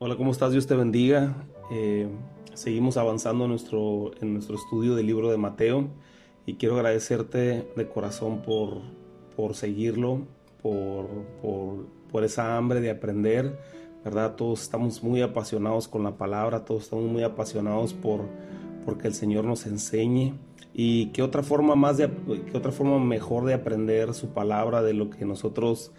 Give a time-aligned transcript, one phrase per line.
[0.00, 0.50] Hola, ¿cómo estás?
[0.50, 1.36] Dios te bendiga.
[1.70, 2.08] Eh,
[2.52, 5.86] seguimos avanzando en nuestro, en nuestro estudio del libro de Mateo
[6.46, 8.80] y quiero agradecerte de corazón por,
[9.36, 10.22] por seguirlo,
[10.60, 11.06] por,
[11.40, 13.56] por, por esa hambre de aprender,
[14.04, 14.34] ¿verdad?
[14.34, 18.22] Todos estamos muy apasionados con la palabra, todos estamos muy apasionados por
[18.84, 20.34] porque el Señor nos enseñe
[20.74, 22.10] y qué otra forma más de
[22.50, 25.92] qué otra forma mejor de aprender su palabra de lo que nosotros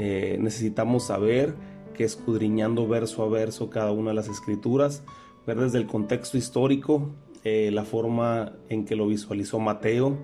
[0.00, 1.54] eh, necesitamos saber
[1.96, 5.02] que escudriñando verso a verso cada una de las escrituras
[5.46, 7.10] ver desde el contexto histórico
[7.42, 10.18] eh, la forma en que lo visualizó Mateo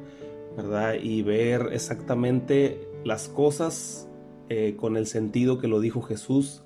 [0.57, 4.09] verdad y ver exactamente las cosas
[4.49, 6.63] eh, con el sentido que lo dijo Jesús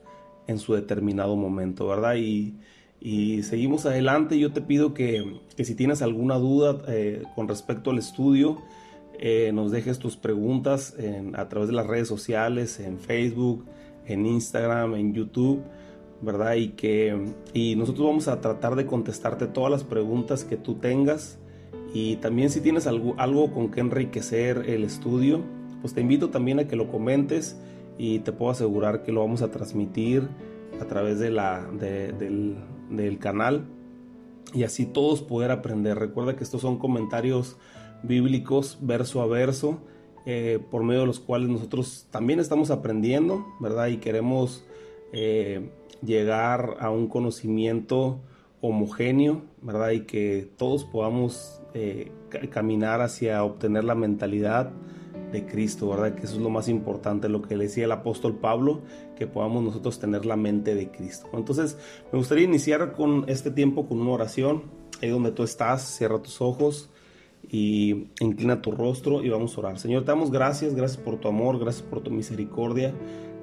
[0.47, 2.57] en su determinado momento verdad y
[2.99, 4.38] y seguimos adelante.
[4.38, 8.63] Yo te pido que, si tienes alguna duda eh, con respecto al estudio,
[9.52, 10.97] nos dejes tus preguntas
[11.35, 13.65] a través de las redes sociales, en Facebook,
[14.06, 15.62] en Instagram, en YouTube,
[16.23, 16.55] ¿verdad?
[16.55, 17.16] Y que
[17.52, 21.38] y nosotros vamos a tratar de contestarte todas las preguntas que tú tengas.
[21.93, 25.43] Y también si tienes algo, algo con que enriquecer el estudio,
[25.80, 27.57] pues te invito también a que lo comentes
[27.98, 30.29] y te puedo asegurar que lo vamos a transmitir
[30.80, 32.57] a través de la, del,
[32.91, 33.65] del canal
[34.52, 35.98] y así todos poder aprender.
[35.98, 37.57] Recuerda que estos son comentarios
[38.02, 39.80] bíblicos verso a verso,
[40.29, 43.87] eh, por medio de los cuales nosotros también estamos aprendiendo, ¿verdad?
[43.87, 44.65] Y queremos
[45.13, 45.71] eh,
[46.02, 48.19] llegar a un conocimiento
[48.60, 49.91] homogéneo, ¿verdad?
[49.91, 52.10] Y que todos podamos eh,
[52.51, 54.73] caminar hacia obtener la mentalidad
[55.30, 56.16] de Cristo, ¿verdad?
[56.16, 58.82] Que eso es lo más importante, lo que le decía el apóstol Pablo,
[59.15, 61.29] que podamos nosotros tener la mente de Cristo.
[61.35, 61.79] Entonces,
[62.13, 64.65] me gustaría iniciar con este tiempo con una oración,
[65.00, 66.91] ahí donde tú estás, cierra tus ojos
[67.50, 69.78] y inclina tu rostro y vamos a orar.
[69.78, 72.93] Señor, te damos gracias, gracias por tu amor, gracias por tu misericordia,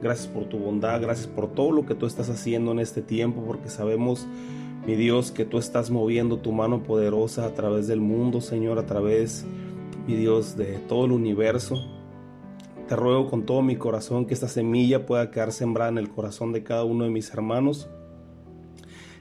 [0.01, 3.43] gracias por tu bondad, gracias por todo lo que tú estás haciendo en este tiempo,
[3.45, 4.27] porque sabemos,
[4.85, 8.85] mi Dios, que tú estás moviendo tu mano poderosa a través del mundo, Señor, a
[8.85, 9.45] través
[10.07, 11.75] mi Dios, de todo el universo.
[12.87, 16.51] Te ruego con todo mi corazón que esta semilla pueda quedar sembrada en el corazón
[16.51, 17.89] de cada uno de mis hermanos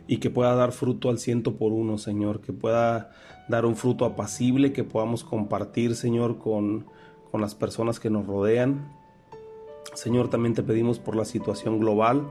[0.09, 3.13] y que pueda dar fruto al ciento por uno, Señor, que pueda
[3.53, 6.87] dar un fruto apacible, que podamos compartir, Señor, con,
[7.31, 8.91] con las personas que nos rodean.
[9.95, 12.27] Señor, también te pedimos por la situación global,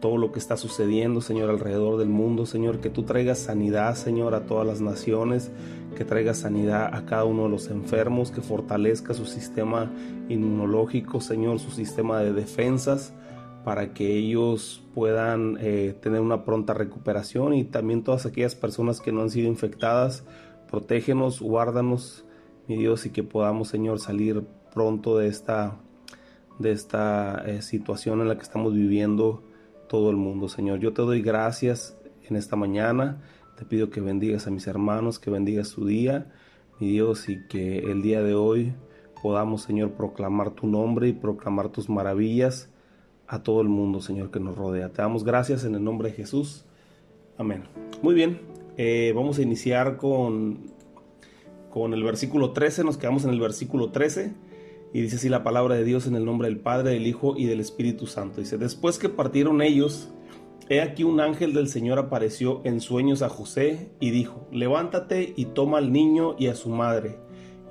[0.00, 4.34] todo lo que está sucediendo, Señor, alrededor del mundo, Señor, que tú traigas sanidad, Señor,
[4.34, 5.50] a todas las naciones,
[5.96, 9.90] que traigas sanidad a cada uno de los enfermos, que fortalezca su sistema
[10.28, 13.14] inmunológico, Señor, su sistema de defensas,
[13.64, 19.10] para que ellos puedan eh, tener una pronta recuperación y también todas aquellas personas que
[19.10, 20.24] no han sido infectadas,
[20.70, 22.24] protégenos, guárdanos,
[22.68, 24.44] mi Dios, y que podamos, Señor, salir
[24.74, 25.76] pronto de esta,
[26.58, 29.42] de esta eh, situación en la que estamos viviendo
[29.88, 30.80] todo el mundo, Señor.
[30.80, 31.96] Yo te doy gracias
[32.28, 33.22] en esta mañana.
[33.56, 36.32] Te pido que bendigas a mis hermanos, que bendigas su día,
[36.78, 38.74] mi Dios, y que el día de hoy
[39.22, 42.70] podamos, Señor, proclamar tu nombre y proclamar tus maravillas
[43.26, 44.90] a todo el mundo, Señor, que nos rodea.
[44.90, 46.64] Te damos gracias en el nombre de Jesús.
[47.38, 47.64] Amén.
[48.02, 48.38] Muy bien,
[48.76, 50.72] eh, vamos a iniciar con,
[51.70, 52.84] con el versículo 13.
[52.84, 54.34] Nos quedamos en el versículo 13.
[54.92, 57.46] Y dice así la palabra de Dios en el nombre del Padre, del Hijo y
[57.46, 58.40] del Espíritu Santo.
[58.40, 60.10] Dice, después que partieron ellos,
[60.68, 65.46] he aquí un ángel del Señor apareció en sueños a José y dijo, levántate y
[65.46, 67.18] toma al niño y a su madre,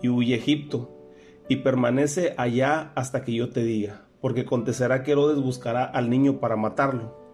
[0.01, 1.09] y huye a Egipto,
[1.49, 6.39] y permanece allá hasta que yo te diga, porque acontecerá que Herodes buscará al niño
[6.39, 7.24] para matarlo.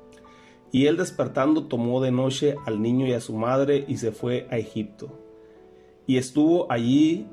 [0.72, 4.48] Y él despertando tomó de noche al niño y a su madre y se fue
[4.50, 5.20] a Egipto.
[6.08, 7.28] Y estuvo allí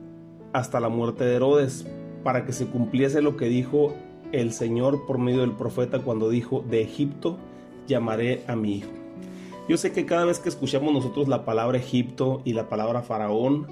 [0.53, 1.87] hasta la muerte de Herodes,
[2.25, 3.95] para que se cumpliese lo que dijo
[4.33, 7.39] el Señor por medio del profeta cuando dijo, de Egipto
[7.87, 8.91] llamaré a mi hijo.
[9.69, 13.67] Yo sé que cada vez que escuchamos nosotros la palabra Egipto y la palabra Faraón,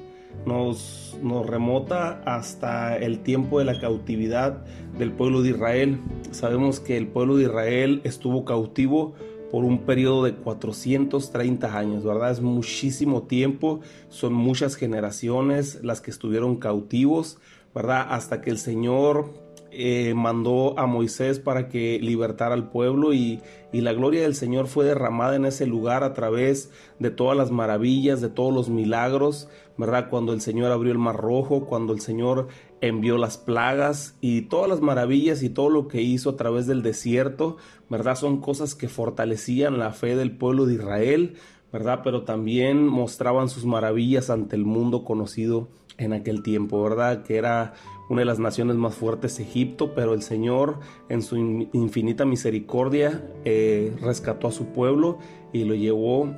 [0.45, 4.65] nos, nos remota hasta el tiempo de la cautividad
[4.99, 5.99] del pueblo de Israel.
[6.31, 9.15] Sabemos que el pueblo de Israel estuvo cautivo
[9.51, 12.31] por un periodo de 430 años, ¿verdad?
[12.31, 17.39] Es muchísimo tiempo, son muchas generaciones las que estuvieron cautivos,
[17.75, 18.07] ¿verdad?
[18.11, 19.33] Hasta que el Señor
[19.79, 23.41] eh, mandó a Moisés para que libertara al pueblo y,
[23.73, 27.51] y, la gloria del Señor fue derramada en ese lugar a través de todas las
[27.51, 30.09] maravillas, de todos los milagros, ¿verdad?
[30.09, 32.49] Cuando el Señor abrió el mar rojo, cuando el Señor
[32.81, 36.83] envió las plagas y todas las maravillas y todo lo que hizo a través del
[36.83, 37.57] desierto,
[37.89, 38.17] ¿verdad?
[38.17, 41.37] Son cosas que fortalecían la fe del pueblo de Israel,
[41.73, 42.01] ¿verdad?
[42.05, 45.69] Pero también mostraban sus maravillas ante el mundo conocido
[45.99, 47.23] en aquel tiempo, ¿verdad?
[47.23, 47.75] Que era
[48.09, 50.79] una de las naciones más fuertes, Egipto, pero el Señor
[51.09, 55.19] en su infinita misericordia eh, rescató a su pueblo
[55.53, 56.35] y lo llevó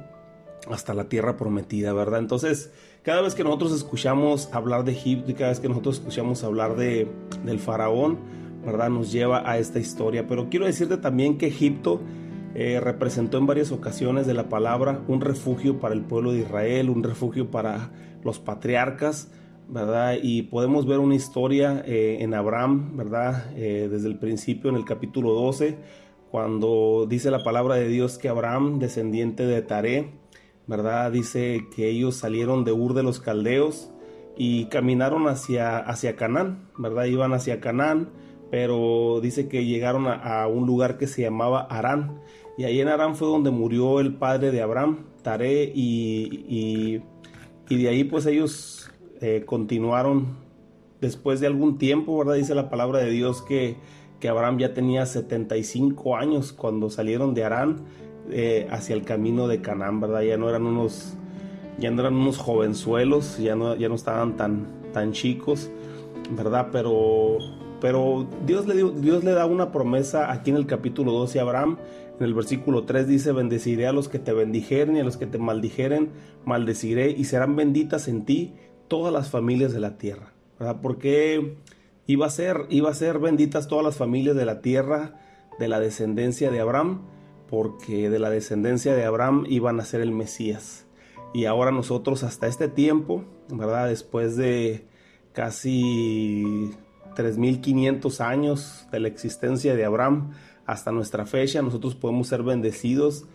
[0.70, 2.20] hasta la tierra prometida, ¿verdad?
[2.20, 2.72] Entonces,
[3.08, 6.76] cada vez que nosotros escuchamos hablar de Egipto y cada vez que nosotros escuchamos hablar
[6.76, 7.10] de,
[7.42, 8.18] del faraón,
[8.66, 8.90] ¿verdad?
[8.90, 10.26] Nos lleva a esta historia.
[10.26, 12.02] Pero quiero decirte también que Egipto
[12.54, 16.90] eh, representó en varias ocasiones de la palabra un refugio para el pueblo de Israel,
[16.90, 17.92] un refugio para
[18.24, 19.30] los patriarcas,
[19.70, 20.18] ¿verdad?
[20.22, 23.52] Y podemos ver una historia eh, en Abraham, ¿verdad?
[23.56, 25.78] Eh, desde el principio en el capítulo 12,
[26.30, 30.12] cuando dice la palabra de Dios que Abraham, descendiente de Taré,
[30.68, 31.10] ¿verdad?
[31.10, 33.90] Dice que ellos salieron de Ur de los Caldeos
[34.36, 37.06] y caminaron hacia, hacia Canaán, ¿verdad?
[37.06, 38.10] Iban hacia Canaán,
[38.50, 42.20] pero dice que llegaron a, un lugar que se llamaba Arán.
[42.56, 47.02] Y ahí en Arán fue donde murió el padre de Abraham, Taré, y,
[47.68, 48.90] y de ahí pues ellos
[49.20, 50.36] eh, continuaron
[51.00, 52.34] después de algún tiempo, ¿verdad?
[52.34, 53.76] Dice la palabra de Dios que,
[54.20, 57.84] que Abraham ya tenía 75 años cuando salieron de Arán
[58.30, 60.22] eh, hacia el camino de Canaán, ¿verdad?
[60.22, 61.14] Ya no eran unos,
[61.78, 65.70] ya no eran unos jovenzuelos, ya no, ya no estaban tan, tan chicos,
[66.36, 66.68] ¿verdad?
[66.72, 67.38] Pero,
[67.80, 71.42] pero Dios, le dio, Dios le da una promesa aquí en el capítulo 12 a
[71.42, 71.78] Abraham.
[72.18, 75.26] En el versículo 3 dice, bendeciré a los que te bendijeren y a los que
[75.26, 76.10] te maldijeren,
[76.44, 78.54] maldeciré y serán benditas en ti
[78.88, 80.32] todas las familias de la tierra.
[80.82, 81.56] Porque
[82.06, 85.14] iba a ser, iba a ser benditas todas las familias de la tierra
[85.58, 87.02] de la descendencia de Abraham,
[87.48, 90.86] porque de la descendencia de Abraham iban a ser el Mesías.
[91.34, 93.88] Y ahora nosotros hasta este tiempo, ¿verdad?
[93.88, 94.86] Después de
[95.32, 96.70] casi
[97.16, 100.32] 3.500 años de la existencia de Abraham
[100.66, 103.26] hasta nuestra fecha, nosotros podemos ser bendecidos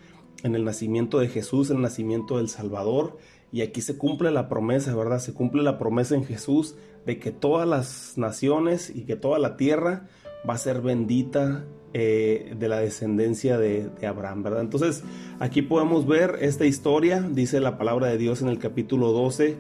[0.44, 3.18] en el nacimiento de Jesús, en el nacimiento del Salvador,
[3.52, 5.20] y aquí se cumple la promesa, ¿verdad?
[5.20, 6.76] Se cumple la promesa en Jesús
[7.06, 10.08] de que todas las naciones y que toda la tierra
[10.50, 14.62] va a ser bendita eh, de la descendencia de, Abraham, ¿verdad?
[14.62, 15.04] Entonces
[15.40, 19.56] aquí podemos ver esta historia, dice la palabra de Dios en el capítulo 12,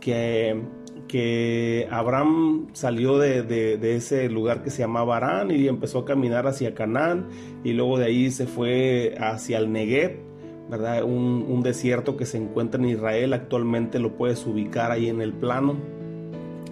[0.00, 0.60] que,
[1.08, 6.46] que Abraham salió de, de, ese lugar que se llamaba Arán y empezó a caminar
[6.46, 7.28] hacia Canaán
[7.64, 10.26] y luego de ahí se fue hacia el Negev
[10.68, 11.04] ¿verdad?
[11.04, 15.76] Un, desierto que se encuentra en Israel actualmente lo puedes ubicar ahí en el plano,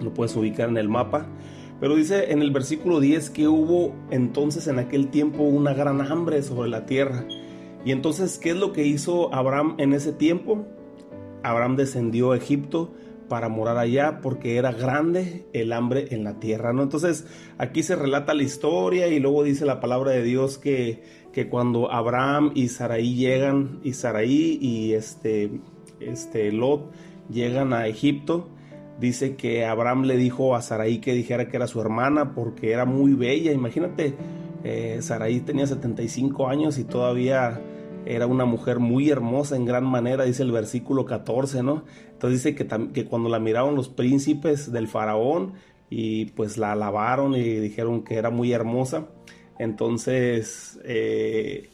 [0.01, 1.27] lo puedes ubicar en el mapa.
[1.79, 6.41] Pero dice en el versículo 10 que hubo entonces en aquel tiempo una gran hambre
[6.41, 7.27] sobre la tierra.
[7.83, 10.65] Y entonces, ¿qué es lo que hizo Abraham en ese tiempo?
[11.43, 12.93] Abraham descendió a Egipto
[13.29, 16.83] para morar allá porque era grande el hambre en la tierra, ¿no?
[16.83, 17.25] Entonces,
[17.57, 21.03] aquí se relata la historia y luego dice la palabra de Dios que
[21.35, 25.59] que cuando Abraham y Saraí llegan, y Saraí y este,
[25.99, 26.93] este Lot
[27.29, 28.47] llegan a Egipto,
[28.99, 32.85] dice que Abraham le dijo a Saraí que dijera que era su hermana porque era
[32.85, 33.51] muy bella.
[33.51, 34.15] Imagínate,
[34.63, 37.61] eh, Saraí tenía 75 años y todavía
[38.05, 41.83] era una mujer muy hermosa en gran manera, dice el versículo 14, ¿no?
[42.11, 42.55] Entonces dice
[42.93, 45.53] que, cuando la miraron los príncipes del faraón
[45.89, 49.07] y pues la alabaron y dijeron que era muy hermosa,
[49.57, 51.69] entonces, eh,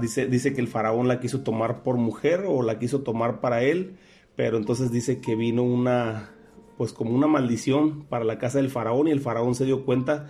[0.00, 3.62] dice, dice que el faraón la quiso tomar por mujer o la quiso tomar para
[3.62, 3.96] él,
[4.36, 6.30] pero entonces dice que vino una,
[6.76, 10.26] pues como una maldición para la casa del faraón y el faraón se dio cuenta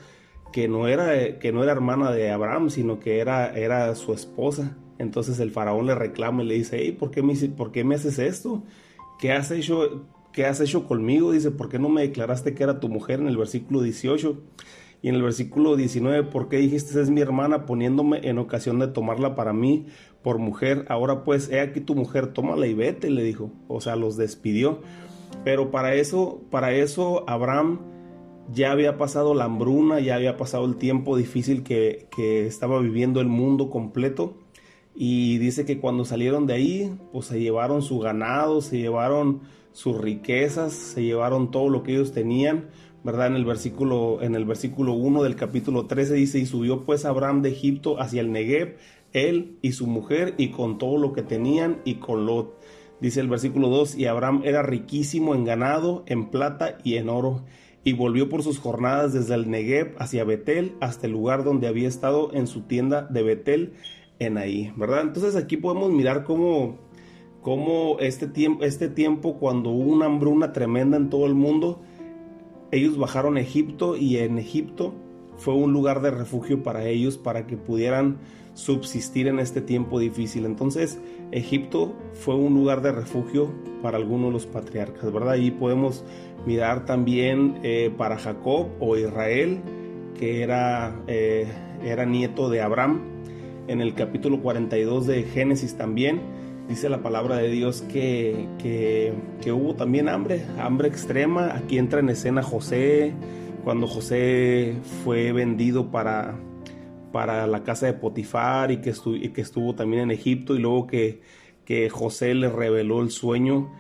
[0.52, 4.76] que no era, que no era hermana de Abraham, sino que era, era su esposa.
[4.98, 7.96] Entonces el faraón le reclama y le dice, hey, ¿por qué me, por qué me
[7.96, 8.62] haces esto?
[9.18, 10.06] ¿Qué has hecho?
[10.32, 11.32] ¿Qué has hecho conmigo?
[11.32, 14.40] Dice, ¿por qué no me declaraste que era tu mujer en el versículo 18?
[15.04, 18.88] Y en el versículo 19, ¿por qué dijiste es mi hermana poniéndome en ocasión de
[18.88, 19.84] tomarla para mí
[20.22, 20.86] por mujer?
[20.88, 23.50] Ahora pues, he aquí tu mujer, tómala y vete, le dijo.
[23.68, 24.80] O sea, los despidió.
[25.44, 27.80] Pero para eso, para eso Abraham
[28.50, 33.20] ya había pasado la hambruna, ya había pasado el tiempo difícil que, que estaba viviendo
[33.20, 34.38] el mundo completo.
[34.94, 39.42] Y dice que cuando salieron de ahí, pues se llevaron su ganado, se llevaron
[39.72, 42.70] sus riquezas, se llevaron todo lo que ellos tenían
[43.04, 43.28] ¿verdad?
[43.28, 47.42] En el versículo, en el versículo 1 del capítulo 13 dice, y subió pues Abraham
[47.42, 48.78] de Egipto hacia el Negev,
[49.12, 52.58] él y su mujer, y con todo lo que tenían, y con Lot.
[53.00, 57.44] Dice el versículo 2, y Abraham era riquísimo en ganado, en plata y en oro,
[57.84, 61.88] y volvió por sus jornadas desde el Negev hacia Betel, hasta el lugar donde había
[61.88, 63.74] estado en su tienda de Betel,
[64.18, 65.02] en ahí, ¿verdad?
[65.02, 66.78] Entonces aquí podemos mirar cómo,
[67.42, 71.82] cómo este, tiempo, este tiempo, cuando hubo una hambruna tremenda en todo el mundo,
[72.74, 74.94] ellos bajaron a Egipto y en Egipto
[75.36, 78.18] fue un lugar de refugio para ellos, para que pudieran
[78.54, 80.44] subsistir en este tiempo difícil.
[80.44, 80.98] Entonces,
[81.32, 83.52] Egipto fue un lugar de refugio
[83.82, 85.32] para algunos de los patriarcas, ¿verdad?
[85.32, 86.04] Ahí podemos
[86.46, 89.60] mirar también eh, para Jacob o Israel,
[90.18, 91.46] que era, eh,
[91.84, 93.00] era nieto de Abraham.
[93.66, 96.33] En el capítulo 42 de Génesis también
[96.68, 101.54] dice la palabra de Dios que, que, hubo también hambre, hambre extrema.
[101.54, 103.12] Aquí entra en escena José,
[103.62, 106.36] cuando José fue vendido para,
[107.12, 111.20] para la casa de Potifar y que, estuvo, también en Egipto y luego que,
[111.64, 113.72] que José le reveló el sueño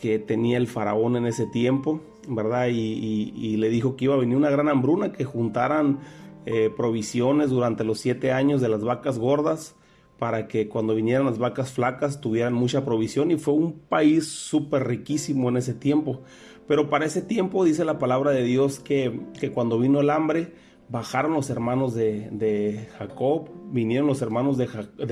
[0.00, 2.68] que tenía el faraón en ese tiempo, ¿verdad?
[2.70, 5.98] Y, le dijo que iba a venir una gran hambruna, que juntaran
[6.46, 9.74] eh, provisiones durante los siete años de las vacas gordas
[10.18, 14.86] para que cuando vinieran las vacas flacas tuvieran mucha provisión y fue un país súper
[14.86, 16.22] riquísimo en ese tiempo.
[16.66, 19.20] Pero para ese tiempo dice la palabra de Dios que,
[19.54, 20.52] cuando vino el hambre,
[20.88, 24.66] bajaron los hermanos de, Jacob, vinieron los hermanos de,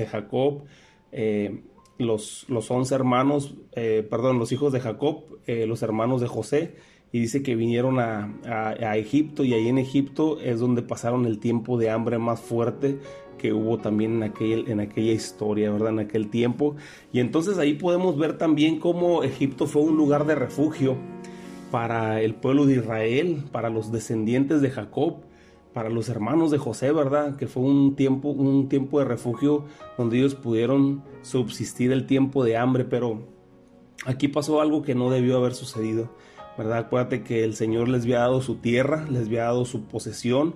[0.05, 0.65] Jacob,
[1.11, 1.63] eh,
[1.97, 6.75] los, los once hermanos, eh, perdón, los hijos de Jacob, eh, los hermanos de José,
[7.11, 11.39] y dice que vinieron a, a, Egipto y ahí en Egipto es donde pasaron el
[11.39, 12.99] tiempo de hambre más fuerte
[13.37, 15.89] que hubo también en, aquel, en aquella historia, ¿verdad?
[15.89, 16.75] En aquel tiempo.
[17.11, 20.97] Y entonces ahí podemos ver también cómo Egipto fue un lugar de refugio
[21.71, 25.17] para el pueblo de Israel, para los descendientes de Jacob,
[25.73, 27.35] para los hermanos de José, ¿verdad?
[27.35, 29.65] Que fue un tiempo, un tiempo de refugio
[29.97, 33.27] donde ellos pudieron subsistir el tiempo de hambre, pero
[34.05, 36.09] aquí pasó algo que no debió haber sucedido,
[36.57, 36.79] ¿verdad?
[36.79, 40.55] Acuérdate que el Señor les había dado su tierra, les había dado su posesión,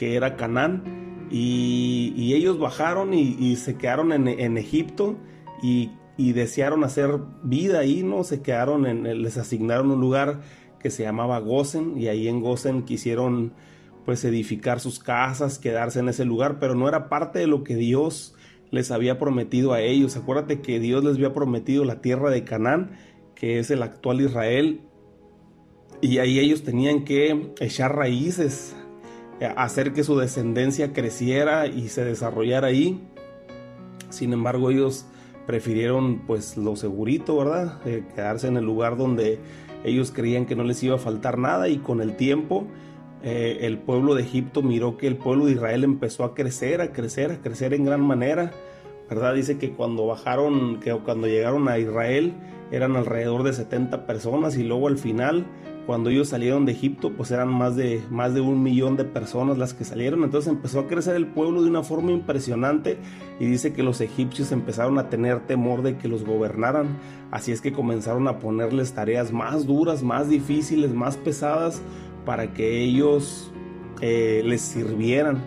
[0.00, 5.18] que era Canaán, y, ellos bajaron y, se quedaron en, Egipto
[5.62, 8.24] y, desearon hacer vida ahí, ¿no?
[8.24, 10.40] Se quedaron en, les asignaron un lugar
[10.78, 13.52] que se llamaba Gosen, y ahí en Gosen quisieron
[14.06, 17.76] pues edificar sus casas, quedarse en ese lugar, pero no era parte de lo que
[17.76, 18.34] Dios
[18.70, 20.16] les había prometido a ellos.
[20.16, 22.92] Acuérdate que Dios les había prometido la tierra de Canaán,
[23.34, 24.80] que es el actual Israel,
[26.00, 28.74] y ahí ellos tenían que echar raíces,
[29.56, 33.00] hacer que su descendencia creciera y se desarrollara ahí.
[34.10, 35.06] Sin embargo, ellos
[35.46, 37.80] prefirieron pues lo segurito, ¿verdad?
[37.86, 39.38] Eh, quedarse en el lugar donde
[39.84, 42.66] ellos creían que no les iba a faltar nada y con el tiempo
[43.22, 46.92] eh, el pueblo de Egipto miró que el pueblo de Israel empezó a crecer, a
[46.92, 48.52] crecer, a crecer en gran manera,
[49.10, 49.34] ¿verdad?
[49.34, 52.32] Dice que cuando bajaron, que cuando llegaron a Israel
[52.70, 55.46] eran alrededor de 70 personas y luego al final
[55.86, 59.58] cuando ellos salieron de Egipto, pues eran más de, más de un millón de personas
[59.58, 60.24] las que salieron.
[60.24, 62.98] Entonces empezó a crecer el pueblo de una forma impresionante
[63.38, 66.98] y dice que los egipcios empezaron a tener temor de que los gobernaran.
[67.30, 71.82] Así es que comenzaron a ponerles tareas más duras, más difíciles, más pesadas
[72.24, 73.50] para que ellos
[74.00, 75.42] eh, les sirvieran.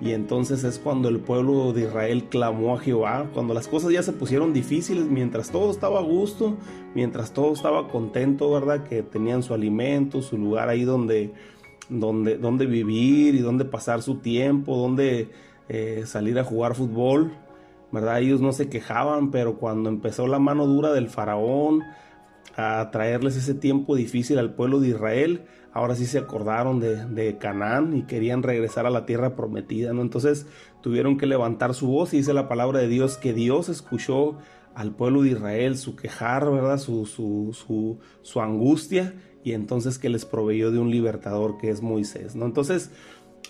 [0.00, 4.02] Y entonces es cuando el pueblo de Israel clamó a Jehová, cuando las cosas ya
[4.02, 6.56] se pusieron difíciles, mientras todo estaba a gusto,
[6.94, 8.84] mientras todo estaba contento, ¿verdad?
[8.84, 11.32] Que tenían su alimento, su lugar ahí donde,
[11.88, 15.30] donde, donde vivir y donde pasar su tiempo, donde
[15.68, 17.32] eh, salir a jugar fútbol,
[17.90, 18.20] ¿verdad?
[18.20, 21.82] Ellos no se quejaban, pero cuando empezó la mano dura del faraón
[22.56, 27.96] a traerles ese tiempo difícil al pueblo de Israel, ahora sí se acordaron de, Canaán
[27.96, 30.02] y querían regresar a la tierra prometida, ¿no?
[30.02, 30.46] Entonces
[30.80, 34.36] tuvieron que levantar su voz y dice la palabra de Dios que Dios escuchó
[34.74, 36.78] al pueblo de Israel su quejar, ¿verdad?
[36.78, 41.82] Su, su, su, su angustia y entonces que les proveyó de un libertador que es
[41.82, 42.46] Moisés, ¿no?
[42.46, 42.90] Entonces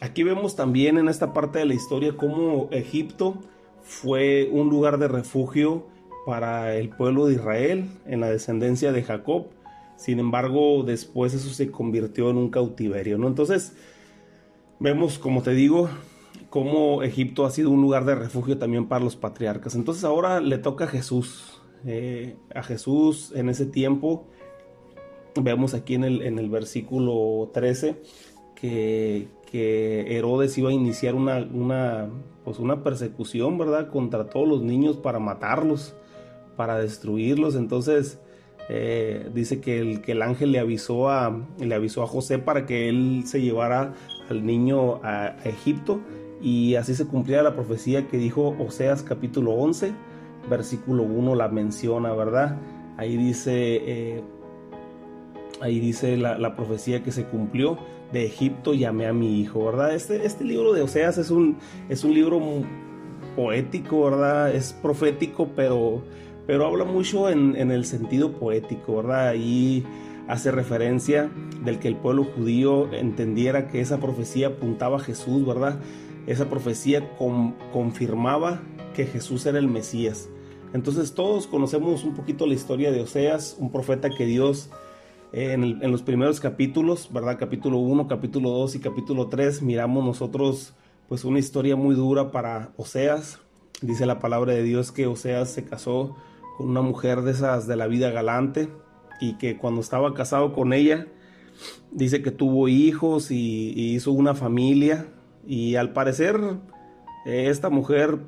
[0.00, 3.38] aquí vemos también en esta parte de la historia cómo Egipto
[3.82, 5.86] fue un lugar de refugio
[6.26, 9.46] para el pueblo de Israel en la descendencia de Jacob
[9.98, 13.26] sin embargo, después eso se convirtió en un cautiverio, ¿no?
[13.26, 13.72] Entonces,
[14.78, 15.90] vemos, como te digo,
[16.50, 19.74] cómo Egipto ha sido un lugar de refugio también para los patriarcas.
[19.74, 21.60] Entonces ahora le toca a Jesús.
[21.84, 24.28] Eh, a Jesús en ese tiempo,
[25.34, 28.00] vemos aquí en el, en el versículo 13
[28.54, 32.08] que, que, Herodes iba a iniciar una, una,
[32.44, 33.90] pues una persecución, ¿verdad?
[33.90, 35.96] Contra todos los niños para matarlos,
[36.56, 37.56] para destruirlos.
[37.56, 38.20] Entonces
[38.70, 42.66] eh, dice que el, que el ángel le avisó, a, le avisó a José para
[42.66, 43.94] que él se llevara
[44.28, 46.00] al niño a, Egipto
[46.42, 49.92] y así se cumplía la profecía que dijo Oseas capítulo 11,
[50.50, 52.58] versículo 1 la menciona, ¿verdad?
[52.98, 54.22] Ahí dice, eh,
[55.62, 57.78] ahí dice la, profecía que se cumplió,
[58.12, 59.94] de Egipto llamé a mi hijo, ¿verdad?
[59.94, 61.56] Este, este libro de Oseas es un,
[61.88, 62.40] es un libro
[63.34, 64.54] poético, ¿verdad?
[64.54, 66.02] Es profético, pero
[66.48, 69.28] pero habla mucho en, el sentido poético, ¿verdad?
[69.28, 69.84] Ahí,
[70.28, 71.30] hace referencia
[71.62, 75.78] del que el pueblo judío entendiera que esa profecía apuntaba a Jesús, ¿verdad?
[76.26, 77.06] Esa profecía
[77.70, 78.62] confirmaba
[78.94, 80.30] que Jesús era el Mesías.
[80.72, 84.70] Entonces todos conocemos un poquito la historia de Oseas, un profeta que Dios
[85.34, 87.36] eh, en, los primeros capítulos, ¿verdad?
[87.38, 90.72] Capítulo 1, capítulo 2 y capítulo 3, miramos nosotros
[91.10, 93.38] pues una historia muy dura para Oseas.
[93.82, 96.16] Dice la palabra de Dios que Oseas se casó
[96.58, 98.68] con una mujer de esas de la vida galante
[99.20, 101.06] y que cuando estaba casado con ella,
[101.92, 105.06] dice que tuvo hijos y, hizo una familia
[105.46, 106.36] y al parecer
[107.26, 108.18] eh, esta mujer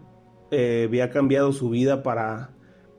[0.52, 2.50] eh, había cambiado su vida para,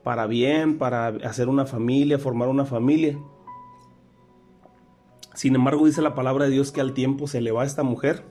[0.04, 3.18] para bien, para hacer una familia, formar una familia.
[5.32, 7.82] Sin embargo, dice la palabra de Dios que al tiempo se le va a esta
[7.82, 8.22] mujer,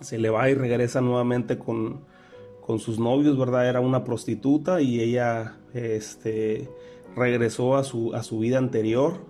[0.00, 2.00] se le va y regresa nuevamente con,
[2.70, 3.68] con sus novios, ¿verdad?
[3.68, 6.68] Era una prostituta y ella este,
[7.16, 9.26] regresó a su, a su vida anterior.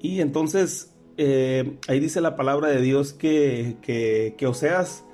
[0.00, 5.04] Y entonces eh, ahí dice la palabra de Dios que, que, que Oseas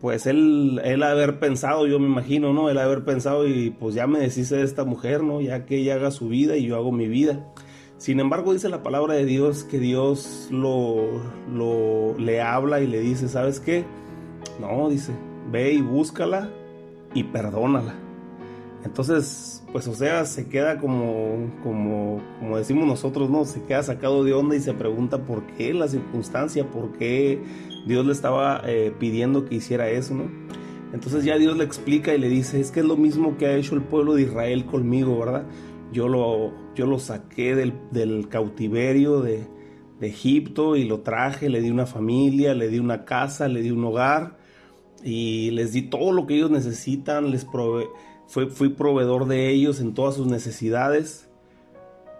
[0.00, 2.68] pues él, él haber pensado, yo me imagino, ¿no?
[2.68, 5.40] Él haber pensado y pues ya me deshice de esta mujer, ¿no?
[5.40, 7.52] Ya que ella haga su vida y yo hago mi vida.
[7.98, 12.98] Sin embargo, dice la palabra de Dios que Dios lo, lo le habla y le
[12.98, 13.84] dice, ¿sabes qué?
[14.60, 15.12] No, dice,
[15.52, 16.50] ve y búscala
[17.14, 17.94] y perdónala.
[18.84, 23.46] Entonces, pues o sea, se queda como, como, como decimos nosotros, ¿no?
[23.46, 27.42] Se queda sacado de onda y se pregunta por qué la circunstancia, por qué
[27.86, 30.24] Dios le estaba eh, pidiendo que hiciera eso, ¿no?
[30.92, 33.56] Entonces ya Dios le explica y le dice, es que es lo mismo que ha
[33.56, 35.46] hecho el pueblo de Israel conmigo, ¿verdad?
[35.90, 39.46] Yo lo, yo lo saqué del, cautiverio de,
[39.98, 43.70] de, Egipto y lo traje, le di una familia, le di una casa, le di
[43.70, 44.43] un hogar
[45.04, 47.46] y les di todo lo que ellos necesitan, les
[48.26, 51.28] fui proveedor de ellos en todas sus necesidades,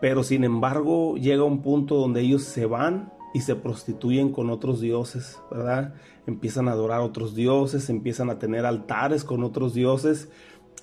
[0.01, 4.81] pero sin embargo llega un punto donde ellos se van y se prostituyen con otros
[4.81, 5.95] dioses, ¿verdad?
[6.27, 10.29] Empiezan a adorar a otros dioses, empiezan a tener altares con otros dioses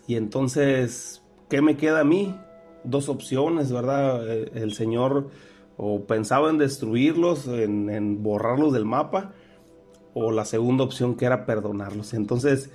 [0.08, 2.36] y entonces, ¿qué me queda a mí?
[2.84, 4.28] Dos opciones, ¿verdad?
[4.28, 5.30] El Señor
[5.78, 9.34] o pensaba en destruirlos, en, borrarlos del mapa,
[10.14, 12.14] o la segunda opción que era perdonarlos.
[12.14, 12.70] Entonces,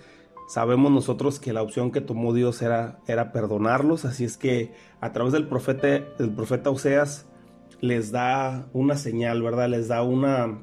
[0.49, 5.13] sabemos nosotros que la opción que tomó Dios era, era perdonarlos, así es que a
[5.13, 7.27] través del profeta, del profeta Oseas,
[7.81, 9.69] les da una señal, ¿verdad?
[9.69, 10.63] Les da una,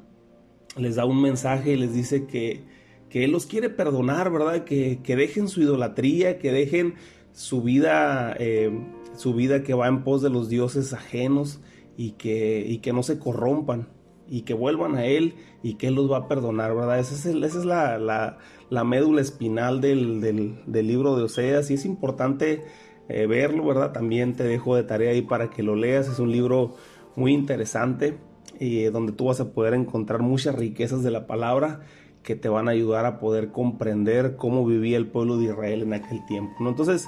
[0.76, 2.64] les da un mensaje y les dice que,
[3.08, 4.64] que Él los quiere perdonar, ¿verdad?
[4.64, 6.94] Que, que dejen su idolatría, que dejen
[7.32, 8.70] su vida, eh,
[9.16, 11.60] su vida que va en pos de los dioses ajenos
[11.96, 13.88] y que, y que no se corrompan
[14.28, 16.98] y que vuelvan a Él y que Él los va a perdonar, ¿verdad?
[16.98, 18.38] Esa es, la, la,
[18.70, 20.20] la, médula espinal del,
[20.66, 22.64] libro de Oseas y es importante
[23.08, 23.92] eh, verlo, ¿verdad?
[23.92, 26.74] También te dejo de tarea ahí para que lo leas, es un libro
[27.16, 28.18] muy interesante
[28.58, 31.80] y donde tú vas a poder encontrar muchas riquezas de la palabra
[32.22, 35.92] que te van a ayudar a poder comprender cómo vivía el pueblo de Israel en
[35.92, 36.54] aquel tiempo.
[36.60, 36.70] ¿no?
[36.70, 37.06] Entonces,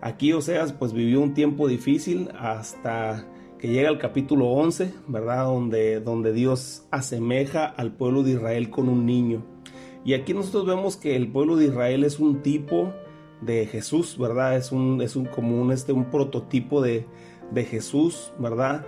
[0.00, 3.26] aquí Oseas pues vivió un tiempo difícil hasta
[3.58, 5.44] que llega el capítulo 11, ¿verdad?
[5.46, 9.44] Donde, donde Dios asemeja al pueblo de Israel con un niño.
[10.04, 12.92] Y aquí nosotros vemos que el pueblo de Israel es un tipo
[13.40, 14.56] de Jesús, ¿verdad?
[14.56, 17.06] Es un, es un común, este, un prototipo de,
[17.50, 18.86] de Jesús, ¿verdad?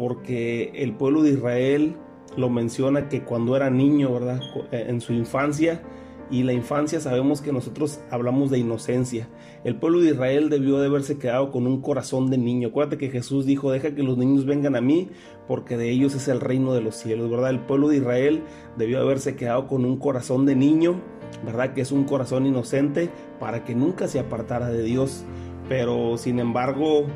[0.00, 1.94] porque el pueblo de Israel
[2.34, 4.40] lo menciona que cuando era niño, ¿verdad?
[4.72, 5.82] En su infancia,
[6.30, 9.28] y la infancia sabemos que nosotros hablamos de inocencia.
[9.64, 12.68] El pueblo de Israel debió de haberse quedado con un corazón de niño.
[12.68, 15.10] Acuérdate que Jesús dijo, deja que los niños vengan a mí,
[15.48, 17.50] porque de ellos es el reino de los cielos, ¿verdad?
[17.50, 18.42] El pueblo de Israel
[18.76, 21.00] debió haberse quedado con un corazón de niño,
[21.44, 21.74] ¿verdad?
[21.74, 25.24] Que es un corazón inocente para que nunca se apartara de Dios.
[25.68, 27.06] Pero sin embargo,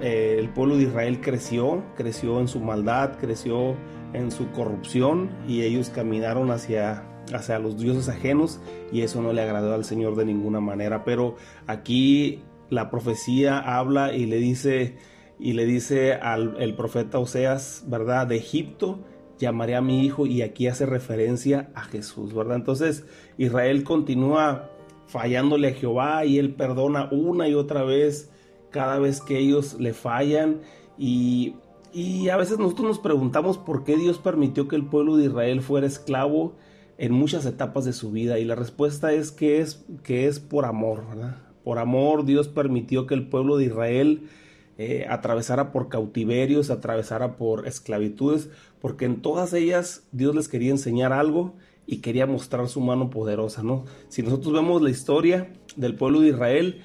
[0.00, 3.76] eh, el pueblo de Israel creció, creció en su maldad, creció
[4.12, 8.60] en su corrupción y ellos caminaron hacia, hacia los dioses ajenos
[8.92, 11.04] y eso no le agradó al Señor de ninguna manera.
[11.04, 11.36] Pero
[11.66, 14.96] aquí la profecía habla y le dice
[15.40, 18.26] y le dice al profeta Oseas, ¿verdad?
[18.26, 18.98] De Egipto
[19.38, 22.56] llamaré a mi hijo y aquí hace referencia a Jesús, ¿verdad?
[22.56, 24.70] Entonces Israel continúa
[25.06, 28.30] fallándole a Jehová y él perdona una y otra vez
[28.70, 30.60] cada vez que ellos le fallan
[30.98, 31.54] y,
[32.30, 35.86] a veces nosotros nos preguntamos por qué Dios permitió que el pueblo de Israel fuera
[35.86, 36.52] esclavo
[36.98, 40.64] en muchas etapas de su vida y la respuesta es que es, que es por
[40.64, 41.04] amor,
[41.62, 44.28] Por amor Dios permitió que el pueblo de Israel
[44.78, 51.12] eh, atravesara por cautiverios, atravesara por esclavitudes, porque en todas ellas Dios les quería enseñar
[51.12, 51.54] algo
[51.86, 53.84] y quería mostrar su mano poderosa, ¿no?
[54.08, 56.80] Si nosotros vemos la historia del pueblo de Israel,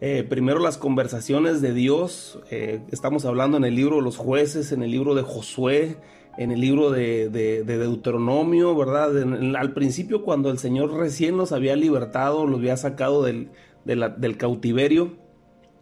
[0.00, 4.72] eh, primero las conversaciones de Dios, eh, estamos hablando en el libro de los jueces,
[4.72, 5.96] en el libro de Josué,
[6.38, 7.28] en el libro de,
[7.64, 9.16] Deuteronomio, ¿verdad?
[9.56, 13.50] al principio cuando el Señor recién los había libertado, los había sacado del,
[14.36, 15.14] cautiverio,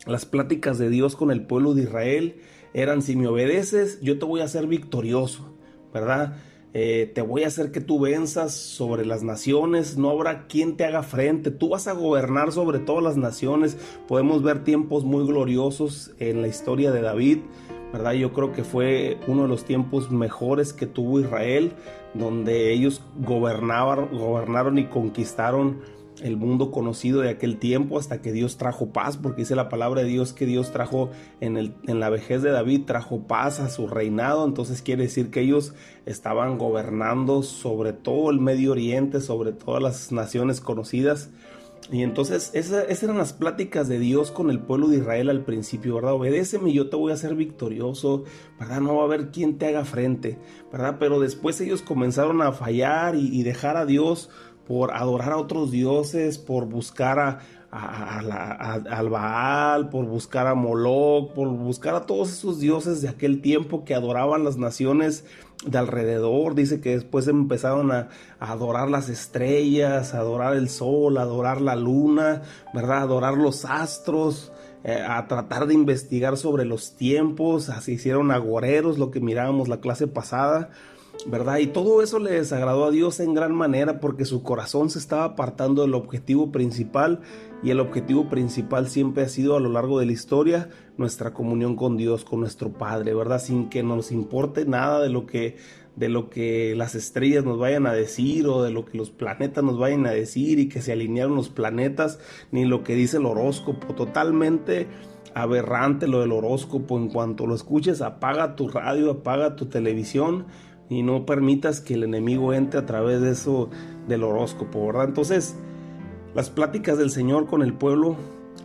[0.07, 2.37] las pláticas de Dios con el pueblo de Israel
[2.73, 5.55] eran, si me obedeces, yo te voy a hacer victorioso,
[5.93, 6.37] ¿verdad?
[6.77, 10.85] Eh, te voy a hacer que tú venzas sobre las naciones, no habrá quien te
[10.85, 13.77] haga frente, tú vas a gobernar sobre todas las naciones.
[14.09, 17.39] Podemos ver tiempos muy gloriosos en la historia de David,
[17.95, 18.15] ¿verdad?
[18.15, 21.75] Yo creo que fue uno de los tiempos mejores que tuvo Israel,
[22.13, 25.79] donde ellos gobernaban, gobernaron y conquistaron
[26.21, 30.03] el mundo conocido de aquel tiempo hasta que Dios trajo paz, porque dice la palabra
[30.03, 33.69] de Dios que Dios trajo en, el, en la vejez de David, trajo paz a
[33.69, 35.73] su reinado, entonces quiere decir que ellos
[36.05, 41.31] estaban gobernando sobre todo el Medio Oriente, sobre todas las naciones conocidas.
[41.93, 45.97] Y entonces esas, eran las pláticas de Dios con el pueblo de Israel al principio,
[45.97, 46.15] ¿verdad?
[46.15, 48.25] Obedéceme y yo te voy a hacer victorioso,
[48.59, 48.81] ¿verdad?
[48.81, 50.39] No va a haber quien te haga frente,
[50.73, 50.97] ¿verdad?
[50.99, 54.31] Pero después ellos comenzaron a fallar y, y dejar a Dios
[54.67, 57.41] por adorar a otros dioses, por buscar a,
[57.75, 63.85] al Baal, por buscar a Moloch, por buscar a todos esos dioses de aquel tiempo
[63.85, 65.25] que adoraban las naciones
[65.67, 66.55] de alrededor.
[66.55, 71.75] Dice que después empezaron a, adorar las estrellas, a adorar el sol, a adorar la
[71.75, 72.99] luna, ¿verdad?
[72.99, 74.53] A adorar los astros.
[74.87, 79.81] Eh, a tratar de investigar sobre los tiempos, así hicieron agoreros, lo que mirábamos la
[79.81, 80.69] clase pasada,
[81.27, 81.59] ¿verdad?
[81.59, 85.25] Y todo eso le desagradó a Dios en gran manera porque su corazón se estaba
[85.25, 87.21] apartando del objetivo principal
[87.63, 91.77] y el objetivo principal siempre ha sido a lo largo de la historia nuestra comunión
[91.77, 93.41] con Dios, con nuestro Padre, ¿verdad?
[93.41, 95.57] Sin que nos importe nada de lo que
[95.97, 99.63] de lo que las estrellas nos vayan a decir o de lo que los planetas
[99.63, 102.19] nos vayan a decir y que se alinearon los planetas,
[102.51, 104.89] ni lo que dice el horóscopo, totalmente
[105.35, 110.47] aberrante lo del horóscopo, en cuanto lo escuches apaga tu radio, apaga tu televisión
[110.89, 113.71] y no permitas que el enemigo entre a través de eso
[114.09, 115.05] del horóscopo, ¿verdad?
[115.05, 115.57] Entonces,
[116.35, 118.17] las pláticas del Señor con el pueblo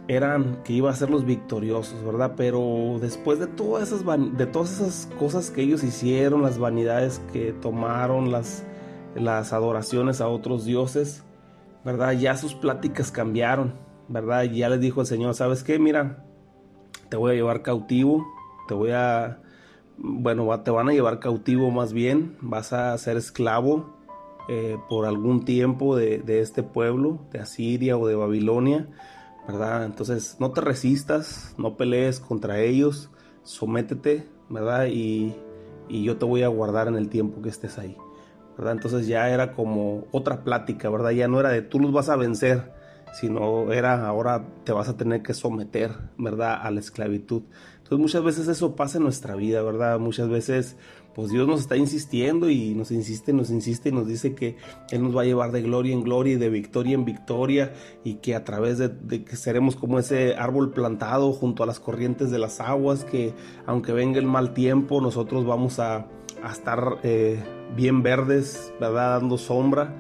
[0.08, 2.34] eran que iba a ser los victoriosos, ¿verdad?
[2.36, 4.04] Pero después de todas esas
[4.38, 8.64] de todas esas cosas que ellos hicieron, las vanidades que tomaron, las
[9.16, 11.24] las adoraciones a otros dioses,
[11.86, 12.14] ¿verdad?
[12.14, 13.76] Ya sus pláticas cambiaron,
[14.08, 14.44] ¿verdad?
[14.44, 15.80] Ya les dijo el Señor, ¿sabes qué?
[15.80, 16.26] Mira,
[17.10, 18.26] te voy a llevar cautivo,
[18.68, 19.42] te voy a
[20.02, 23.98] bueno, te van a llevar cautivo más bien, vas a ser esclavo
[24.48, 28.88] eh, por algún tiempo de, este pueblo, de Asiria o de Babilonia,
[29.48, 29.86] ¿verdad?
[29.86, 33.10] Entonces no te resistas, no pelees contra ellos,
[33.44, 34.88] sométete, ¿verdad?
[34.88, 35.36] Y,
[35.90, 37.98] y yo te voy a guardar en el tiempo que estés ahí,
[38.58, 38.74] ¿verdad?
[38.74, 41.12] Entonces ya era como otra plática, ¿verdad?
[41.12, 42.72] Ya no era de tú los vas a vencer,
[43.12, 46.60] sino era ahora te vas a tener que someter, ¿verdad?
[46.62, 47.44] A la esclavitud.
[47.90, 49.98] Entonces muchas veces eso pasa en nuestra vida, ¿verdad?
[49.98, 50.76] Muchas veces
[51.16, 54.58] pues Dios nos está insistiendo y nos insiste, nos insiste y nos dice que
[54.92, 57.74] Él nos va a llevar de gloria en gloria y de victoria en victoria
[58.04, 62.30] y que a través de, que seremos como ese árbol plantado junto a las corrientes
[62.30, 63.34] de las aguas, que
[63.66, 66.06] aunque venga el mal tiempo, nosotros vamos a,
[66.48, 67.44] estar eh,
[67.76, 69.20] bien verdes, ¿verdad?
[69.20, 69.96] Dando sombra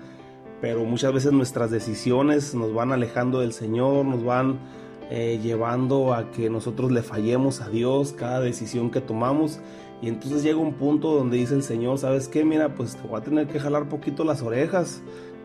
[0.62, 4.60] pero muchas veces nuestras decisiones nos van alejando del Señor, nos van
[5.10, 9.60] eh, llevando a que nosotros le fallemos a Dios cada decisión que tomamos.
[10.02, 12.46] Y entonces llega un punto donde dice el Señor, ¿sabes qué?
[12.46, 15.02] Mira, pues te voy a tener que jalar poquito las orejas.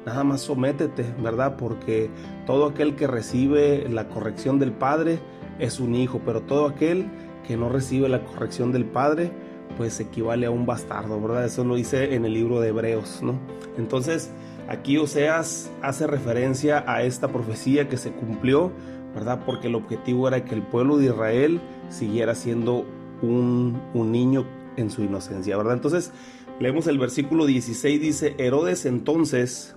[0.07, 1.57] Nada más sométete, ¿verdad?
[1.57, 2.11] Porque
[2.47, 5.19] todo aquel que recibe la corrección del Padre
[5.59, 7.07] es un hijo, pero todo aquel
[7.47, 9.33] que no recibe la corrección del Padre,
[9.77, 11.47] pues equivale a un bastardo, ¿verdad?
[11.47, 13.41] Eso lo dice en el libro de Hebreos, ¿no?
[13.79, 14.31] Entonces,
[14.69, 18.73] Aquí Oseas hace referencia a esta profecía que se cumplió,
[19.15, 19.43] ¿verdad?
[19.47, 22.85] Porque el objetivo era que el pueblo de Israel siguiera siendo
[23.23, 24.47] un, niño
[24.77, 25.75] en su inocencia, ¿verdad?
[25.75, 26.13] Entonces,
[26.61, 29.77] leemos el versículo 16, dice, Herodes entonces,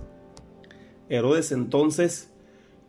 [1.10, 2.34] Herodes entonces,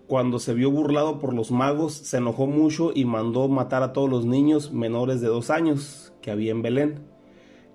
[0.06, 4.08] cuando se vio burlado por los magos, se enojó mucho y mandó matar a todos
[4.08, 7.07] los niños menores de dos años que había en Belén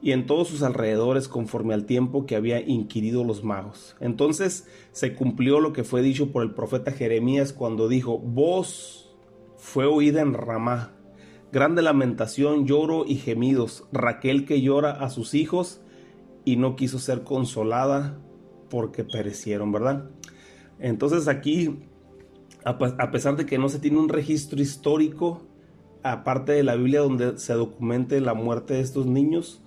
[0.03, 3.95] y en todos sus alrededores conforme al tiempo que había inquirido los magos.
[4.01, 9.15] Entonces se cumplió lo que fue dicho por el profeta Jeremías cuando dijo, voz
[9.55, 10.91] fue oída en Ramá,
[11.53, 15.79] grande lamentación, lloro y gemidos, Raquel que llora a sus hijos
[16.43, 18.19] y no quiso ser consolada
[18.69, 20.09] porque perecieron, ¿verdad?
[20.79, 21.79] Entonces aquí,
[22.65, 25.43] a pesar de que no se tiene un registro histórico,
[26.03, 29.62] aparte de la Biblia donde se documente la muerte de estos niños,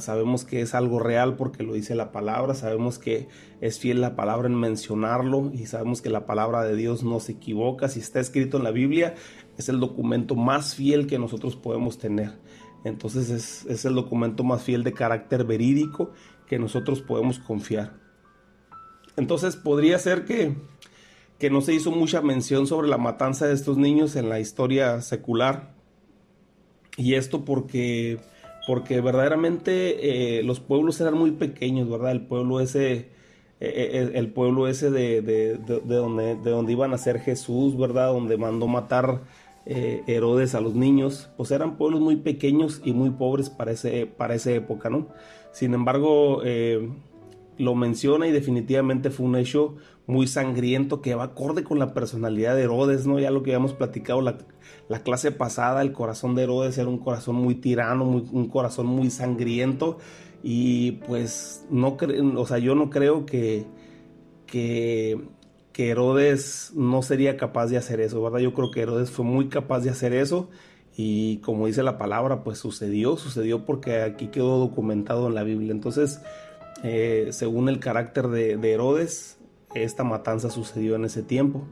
[0.00, 3.28] Sabemos que es algo real porque lo dice la palabra, sabemos que
[3.62, 7.32] es fiel la palabra en mencionarlo y sabemos que la palabra de Dios no se
[7.32, 7.88] equivoca.
[7.88, 9.14] Si está escrito en la Biblia,
[9.56, 12.32] es el documento más fiel que nosotros podemos tener.
[12.84, 16.12] Entonces es, es el documento más fiel de carácter verídico
[16.46, 17.94] que nosotros podemos confiar.
[19.16, 20.56] Entonces podría ser que,
[21.38, 25.00] que no se hizo mucha mención sobre la matanza de estos niños en la historia
[25.00, 25.72] secular.
[26.98, 28.20] Y esto porque
[28.66, 32.12] porque verdaderamente eh, los pueblos eran muy pequeños, ¿verdad?
[32.12, 33.08] El pueblo ese, eh,
[33.60, 38.12] eh, el pueblo ese de, de, donde, de donde iba a nacer Jesús, ¿verdad?
[38.12, 39.22] Donde mandó matar
[39.66, 44.34] Herodes a los niños, pues eran pueblos muy pequeños y muy pobres para, ese, para
[44.34, 45.08] esa época, ¿no?
[45.52, 46.42] Sin embargo,
[47.56, 52.54] lo menciona y definitivamente fue un hecho muy sangriento que va acorde con la personalidad
[52.56, 53.18] de Herodes, ¿no?
[53.18, 54.38] Ya lo que habíamos platicado la,
[54.88, 59.10] la clase pasada, el corazón de Herodes era un corazón muy tirano, un corazón muy
[59.10, 59.98] sangriento
[60.46, 61.96] y pues no
[62.36, 63.64] o sea, yo no creo que,
[64.46, 65.18] que,
[65.72, 68.40] que Herodes no sería capaz de hacer eso, ¿verdad?
[68.40, 70.50] Yo creo que Herodes fue muy capaz de hacer eso
[70.96, 75.72] y como dice la palabra, pues sucedió, sucedió porque aquí quedó documentado en la Biblia.
[75.72, 76.20] Entonces,
[76.82, 79.38] eh, según el carácter de, Herodes,
[79.74, 81.64] esta matanza sucedió en ese tiempo.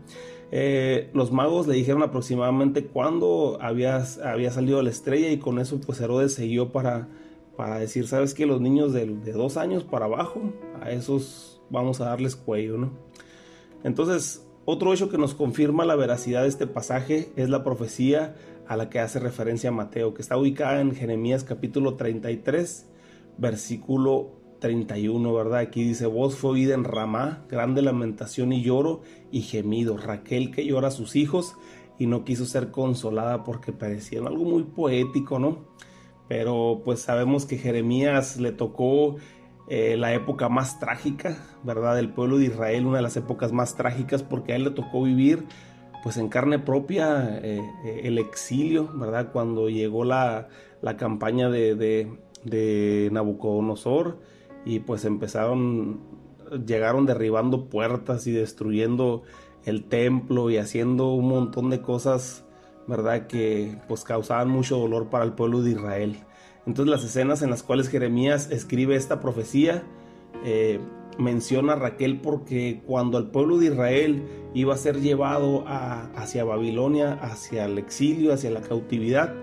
[0.50, 5.80] Eh, los magos le dijeron aproximadamente cuándo había, había salido la estrella y con eso
[5.80, 7.08] pues Herodes siguió para,
[7.56, 12.04] para decir, ¿sabes que Los niños de, dos años para abajo, a esos vamos a
[12.04, 12.90] darles cuello, ¿no?
[13.82, 18.36] Entonces, otro hecho que nos confirma la veracidad de este pasaje es la profecía
[18.68, 22.86] a la que hace referencia Mateo, que está ubicada en Jeremías capítulo 33,
[23.38, 25.58] versículo 31, ¿verdad?
[25.58, 29.98] Aquí dice, voz fue oída en Ramá, grande lamentación y lloro y gemido.
[29.98, 31.56] Raquel que llora a sus hijos
[31.98, 34.26] y no quiso ser consolada porque perecían.
[34.26, 35.66] Algo muy poético, ¿no?
[36.28, 39.16] Pero pues sabemos que Jeremías le tocó
[39.68, 41.96] eh, la época más trágica, ¿verdad?
[41.96, 45.02] Del pueblo de Israel, una de las épocas más trágicas porque a él le tocó
[45.02, 45.44] vivir
[46.04, 49.32] pues en carne propia eh, eh, el exilio, ¿verdad?
[49.32, 50.48] Cuando llegó la,
[50.80, 54.18] la campaña de, de, de Nabucodonosor
[54.64, 56.00] y pues empezaron,
[56.66, 59.22] llegaron derribando puertas y destruyendo
[59.64, 62.44] el templo y haciendo un montón de cosas,
[62.86, 63.26] ¿verdad?
[63.26, 66.16] Que pues causaban mucho dolor para el pueblo de Israel.
[66.66, 69.82] Entonces las escenas en las cuales Jeremías escribe esta profecía,
[70.44, 70.80] eh,
[71.18, 74.22] menciona a Raquel porque cuando el pueblo de Israel
[74.54, 79.34] iba a ser llevado hacia Babilonia, hacia el exilio, hacia la cautividad,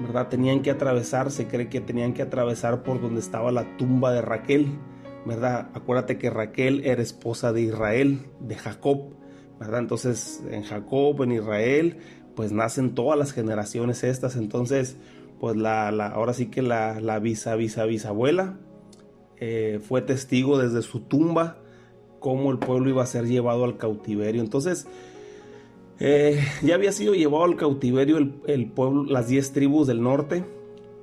[0.00, 0.28] ¿verdad?
[0.28, 4.22] Tenían que atravesar, se cree que tenían que atravesar por donde estaba la tumba de
[4.22, 4.78] Raquel,
[5.24, 5.70] ¿verdad?
[5.74, 9.14] Acuérdate que Raquel era esposa de Israel, de Jacob,
[9.58, 9.80] ¿verdad?
[9.80, 11.98] Entonces en Jacob, en Israel,
[12.34, 14.96] pues nacen todas las generaciones estas, entonces
[15.40, 18.58] pues la, ahora sí que la, la visa, visa, bisabuela
[19.38, 21.58] eh, fue testigo desde su tumba
[22.20, 24.40] cómo el pueblo iba a ser llevado al cautiverio.
[24.42, 24.86] Entonces,
[25.98, 30.44] eh, ya había sido llevado al cautiverio el, pueblo, las diez tribus del norte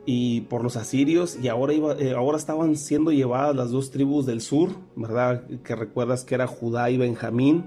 [0.05, 4.25] y por los asirios y ahora, iba, eh, ahora estaban siendo llevadas las dos tribus
[4.25, 5.45] del sur, ¿verdad?
[5.63, 7.65] Que recuerdas que era Judá y Benjamín.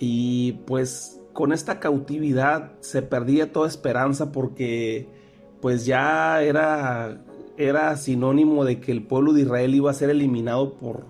[0.00, 5.08] Y pues con esta cautividad se perdía toda esperanza porque
[5.60, 7.24] pues ya era,
[7.56, 11.06] era sinónimo de que el pueblo de Israel iba a ser eliminado por,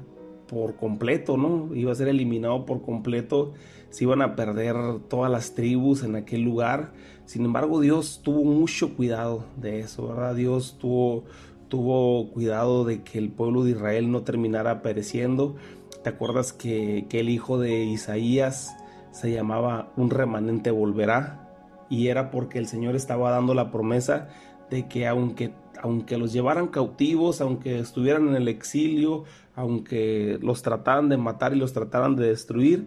[0.46, 1.74] por completo, ¿no?
[1.74, 3.52] Iba a ser eliminado por completo
[3.90, 4.76] se iban a perder
[5.08, 6.92] todas las tribus en aquel lugar.
[7.24, 10.34] Sin embargo, Dios tuvo mucho cuidado de eso, ¿verdad?
[10.34, 11.24] Dios tuvo,
[11.68, 15.56] tuvo cuidado de que el pueblo de Israel no terminara pereciendo.
[16.02, 18.76] ¿Te acuerdas que, el hijo de Isaías
[19.10, 21.48] se llamaba un remanente volverá?
[21.90, 24.28] Y era porque el Señor estaba dando la promesa
[24.70, 29.24] de que aunque, aunque los llevaran cautivos, aunque estuvieran en el exilio,
[29.54, 32.86] aunque los trataran de matar y los trataran de destruir,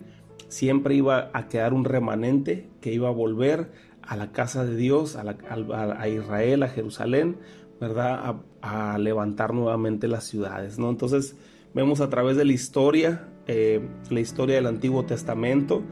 [0.51, 5.15] siempre iba a quedar un remanente que iba a volver a la casa de Dios,
[5.15, 7.37] a, Israel, a Jerusalén,
[7.79, 8.35] ¿verdad?
[8.61, 10.89] A, levantar nuevamente las ciudades, ¿no?
[10.89, 11.37] Entonces
[11.73, 15.83] vemos a través de la historia, eh, la historia del Antiguo Testamento,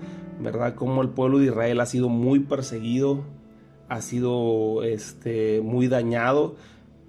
[0.42, 0.76] ¿verdad?
[0.76, 3.24] Cómo el pueblo de Israel ha sido muy perseguido,
[3.88, 6.58] ha sido este, muy dañado,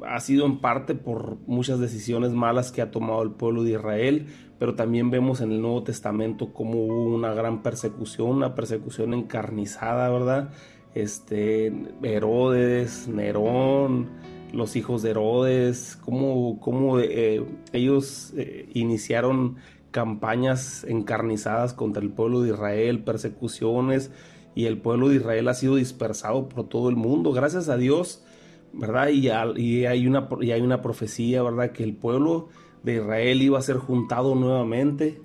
[0.07, 4.27] ha sido en parte por muchas decisiones malas que ha tomado el pueblo de Israel,
[4.59, 10.09] pero también vemos en el Nuevo Testamento cómo hubo una gran persecución, una persecución encarnizada,
[10.11, 10.51] ¿verdad?
[10.95, 14.11] Este, Herodes, Nerón,
[14.53, 19.57] los hijos de Herodes, cómo, cómo eh, ellos eh, iniciaron
[19.91, 24.11] campañas encarnizadas contra el pueblo de Israel, persecuciones,
[24.55, 27.33] y el pueblo de Israel ha sido dispersado por todo el mundo.
[27.33, 28.25] Gracias a Dios,
[28.73, 29.09] ¿verdad?
[29.09, 31.73] Y, hay una, y hay una profecía, ¿verdad?
[31.73, 32.49] Que el pueblo
[32.83, 35.21] de Israel iba a ser juntado nuevamente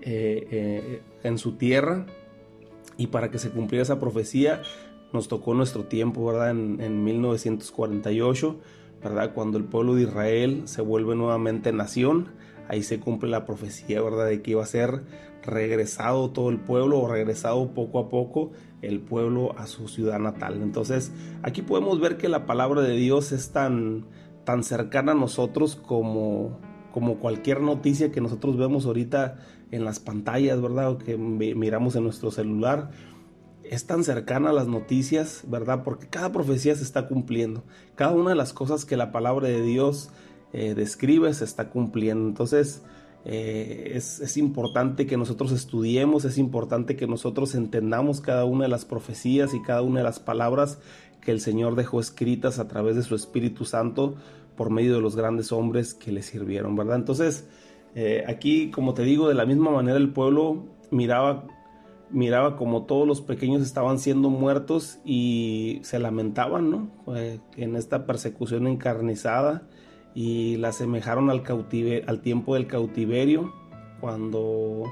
[0.00, 2.06] eh, eh, en su tierra.
[2.96, 4.62] Y para que se cumpliera esa profecía,
[5.12, 6.50] nos tocó nuestro tiempo, ¿verdad?
[6.50, 8.56] En, en 1948,
[9.02, 9.34] ¿verdad?
[9.34, 12.28] Cuando el pueblo de Israel se vuelve nuevamente nación,
[12.68, 14.26] ahí se cumple la profecía, ¿verdad?
[14.26, 15.02] De que iba a ser
[15.42, 20.60] regresado todo el pueblo o regresado poco a poco el pueblo a su ciudad natal.
[20.62, 24.06] Entonces, aquí podemos ver que la palabra de Dios es tan,
[24.44, 26.58] tan cercana a nosotros como,
[26.92, 29.36] como cualquier noticia que nosotros vemos ahorita
[29.70, 30.90] en las pantallas, ¿verdad?
[30.90, 32.90] O que miramos en nuestro celular.
[33.62, 35.82] Es tan cercana a las noticias, ¿verdad?
[35.82, 37.64] Porque cada profecía se está cumpliendo.
[37.94, 40.10] Cada una de las cosas que la palabra de Dios
[40.54, 42.28] eh, describe se está cumpliendo.
[42.28, 42.80] Entonces,
[43.24, 48.84] eh, es, importante que nosotros estudiemos, es importante que nosotros entendamos cada una de las
[48.84, 50.78] profecías y cada una de las palabras
[51.20, 54.14] que el Señor dejó escritas a través de su Espíritu Santo
[54.56, 56.96] por medio de los grandes hombres que le sirvieron, ¿verdad?
[56.98, 57.48] Entonces,
[57.96, 61.48] eh, aquí, como te digo, de la misma manera el pueblo miraba,
[62.10, 66.90] miraba como todos los pequeños estaban siendo muertos y se lamentaban, ¿no?
[67.56, 69.66] En esta persecución encarnizada
[70.14, 71.42] y la asemejaron al,
[72.06, 73.52] al tiempo del cautiverio,
[74.00, 74.84] cuando,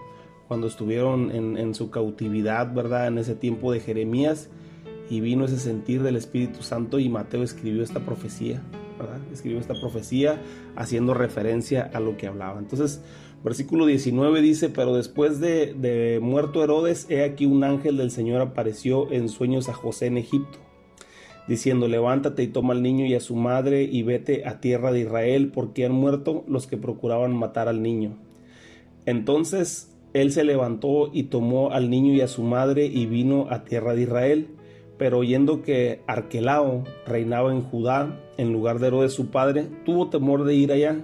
[0.49, 3.07] cuando estuvieron en, su cautividad, ¿verdad?
[3.07, 4.51] En ese tiempo de Jeremías,
[5.09, 8.63] y vino ese sentir del Espíritu Santo y Mateo escribió esta profecía,
[8.99, 9.21] ¿verdad?
[9.33, 10.41] Escribió esta profecía
[10.75, 12.59] haciendo referencia a lo que hablaba.
[12.59, 13.03] Entonces,
[13.45, 18.41] versículo 19 dice, pero después de, de muerto Herodes, he aquí un ángel del Señor
[18.41, 20.59] apareció en sueños a José en Egipto
[21.49, 25.01] diciendo, levántate y toma al niño y a su madre y vete a tierra de
[25.01, 28.17] Israel, porque han muerto los que procuraban matar al niño.
[29.07, 33.65] Entonces él se levantó y tomó al niño y a su madre y vino a
[33.65, 34.49] tierra de Israel.
[34.99, 40.45] Pero oyendo que Arquelao reinaba en Judá en lugar de Herodes su padre, tuvo temor
[40.45, 41.01] de ir allá.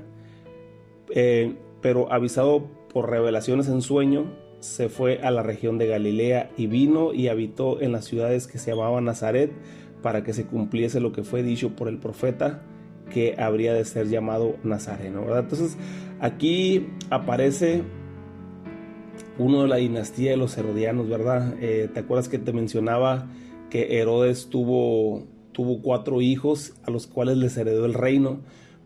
[1.15, 4.27] Eh, pero avisado por revelaciones en sueño,
[4.61, 8.59] se fue a la región de Galilea y vino y habitó en las ciudades que
[8.59, 9.53] se llamaban Nazaret,
[10.03, 12.63] para que se cumpliese lo que fue dicho por el profeta
[13.11, 15.41] que habría de ser llamado Nazareno, ¿verdad?
[15.41, 15.77] Entonces
[16.21, 17.83] aquí aparece
[19.39, 21.55] uno de la dinastía de los herodianos, ¿verdad?
[21.61, 23.27] Eh, ¿Te acuerdas que te mencionaba
[23.71, 28.41] que Herodes tuvo, tuvo cuatro hijos a los cuales les heredó el reino?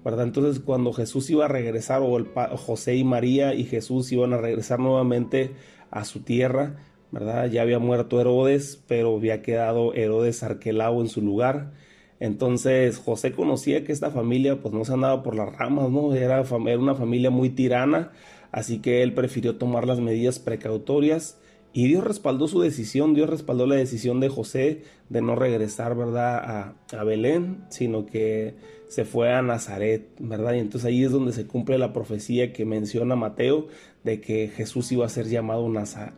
[0.04, 0.24] ¿verdad?
[0.24, 4.80] Entonces cuando Jesús iba a regresar, o José y María y Jesús iban a regresar
[4.80, 5.52] nuevamente
[5.90, 6.76] a su tierra,
[7.12, 7.50] ¿verdad?
[7.50, 11.72] Ya había muerto Herodes, pero había quedado Herodes Arquelao en su lugar.
[12.18, 16.14] Entonces José conocía que esta familia pues no se andaba por las ramas, ¿no?
[16.14, 18.12] Era, era una familia muy tirana,
[18.50, 21.38] así que él prefirió tomar las medidas precautorias
[21.72, 26.36] y Dios respaldó su decisión, Dios respaldó la decisión de José de no regresar, ¿verdad?,
[26.38, 28.54] a, a, Belén, sino que
[28.92, 30.52] se fue a Nazaret, ¿verdad?
[30.52, 33.68] Y entonces ahí es donde se cumple la profecía que menciona Mateo
[34.04, 35.66] de que Jesús iba a ser llamado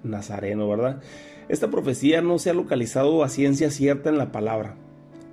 [0.02, 1.00] Nazareno, ¿verdad?
[1.48, 4.74] Esta profecía no se ha localizado a ciencia cierta en la palabra.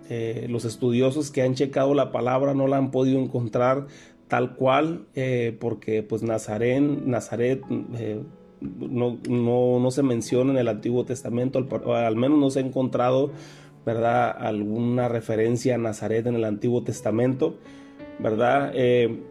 [0.08, 3.88] Eh, los estudiosos que han checado la palabra no la han podido encontrar
[4.28, 7.64] tal cual, eh, porque pues Nazaret...
[7.98, 8.22] Eh,
[8.62, 13.32] no, no, se menciona en el Antiguo Testamento, al, menos no se ha encontrado,
[13.86, 17.58] ¿verdad?, alguna referencia a Nazaret en el Antiguo Testamento,
[18.20, 18.72] ¿verdad?
[18.76, 19.22] Eh,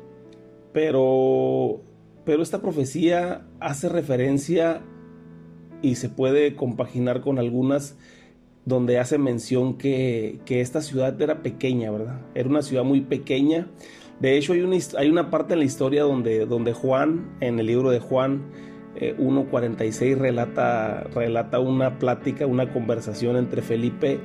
[0.72, 1.80] pero,
[2.24, 4.82] pero esta profecía hace referencia
[5.82, 7.96] y se puede compaginar con algunas
[8.64, 12.20] donde hace mención que, que, esta ciudad era pequeña, ¿verdad?
[12.34, 13.68] Era una ciudad muy pequeña.
[14.20, 17.66] De hecho, hay una, hay una parte en la historia donde, donde Juan, en el
[17.66, 18.42] libro de Juan,
[18.96, 24.18] 1.46 eh, relata, relata una plática, una conversación entre Felipe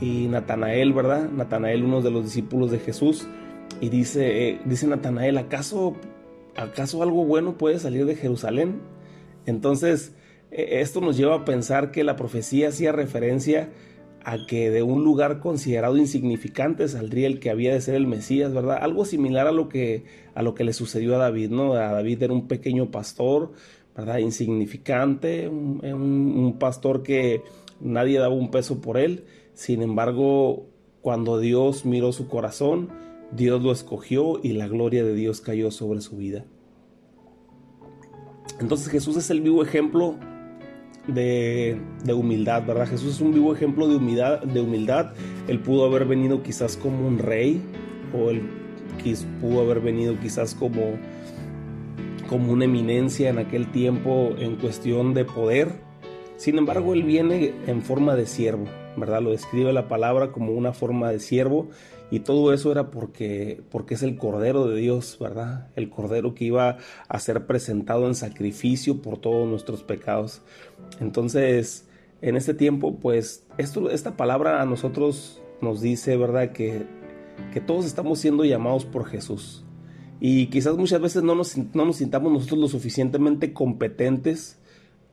[0.00, 1.28] y Natanael, ¿verdad?
[1.30, 3.26] Natanael, uno de los discípulos de Jesús,
[3.80, 5.94] y dice, eh, dice Natanael, ¿acaso,
[6.56, 8.80] ¿acaso algo bueno puede salir de Jerusalén?
[9.46, 10.14] Entonces,
[10.50, 13.70] e, esto nos lleva a pensar que la profecía hacía referencia
[14.24, 18.52] a que de un lugar considerado insignificante saldría el que había de ser el Mesías,
[18.52, 18.78] ¿verdad?
[18.80, 20.04] Algo similar a lo que,
[20.34, 21.74] a lo que le sucedió a David, ¿no?
[21.74, 23.52] A David era un pequeño pastor,
[23.98, 24.18] ¿verdad?
[24.18, 27.42] Insignificante, un, pastor que
[27.80, 29.24] nadie daba un peso por él.
[29.54, 30.66] Sin embargo,
[31.02, 32.90] cuando Dios miró su corazón,
[33.32, 36.44] Dios lo escogió y la gloria de Dios cayó sobre su vida.
[38.60, 40.14] Entonces Jesús es el vivo ejemplo
[41.08, 41.80] de,
[42.14, 42.86] humildad, ¿verdad?
[42.86, 45.12] Jesús es un vivo ejemplo de humildad, de humildad.
[45.48, 47.60] Él pudo haber venido quizás como un rey,
[48.16, 48.42] o él
[49.40, 50.98] pudo haber venido quizás como
[52.28, 55.80] como una eminencia en aquel tiempo en cuestión de poder.
[56.36, 58.66] Sin embargo, él viene en forma de siervo,
[58.96, 59.22] ¿verdad?
[59.22, 61.68] Lo describe la palabra como una forma de siervo
[62.10, 65.68] y todo eso era porque, porque es el Cordero de Dios, ¿verdad?
[65.76, 70.42] El Cordero que iba a ser presentado en sacrificio por todos nuestros pecados.
[71.00, 71.86] Entonces,
[72.22, 76.52] en este tiempo, pues, esto, esta palabra a nosotros nos dice, ¿verdad?
[76.52, 76.86] Que,
[77.52, 79.64] que todos estamos siendo llamados por Jesús.
[80.20, 84.58] Y quizás muchas veces no nos, no nos sintamos nosotros lo suficientemente competentes